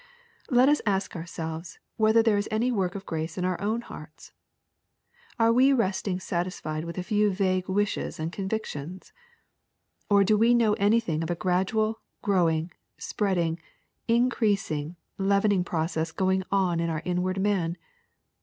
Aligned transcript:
Let 0.49 0.67
us 0.67 0.81
ask 0.87 1.15
ourselves 1.15 1.77
whether 1.95 2.23
there 2.23 2.39
is 2.39 2.47
any 2.49 2.71
work 2.71 2.95
of 2.95 3.05
grace 3.05 3.37
in 3.37 3.45
our 3.45 3.61
own 3.61 3.81
hearts. 3.81 4.31
Are 5.37 5.53
we 5.53 5.73
resting 5.73 6.19
satisfied 6.19 6.85
with 6.85 6.97
a 6.97 7.03
few 7.03 7.29
vague 7.31 7.69
wishes 7.69 8.19
and 8.19 8.31
convictions? 8.33 9.13
Or 10.09 10.23
do 10.23 10.39
we 10.39 10.55
know 10.55 10.73
anything 10.73 11.21
of 11.21 11.29
a 11.29 11.35
gradual, 11.35 11.99
growing, 12.23 12.71
spreading, 12.97 13.59
increasing, 14.07 14.95
leavening 15.19 15.63
process 15.63 16.11
going 16.11 16.41
on 16.51 16.79
in 16.79 16.89
our 16.89 17.03
inward 17.05 17.39
man 17.39 17.77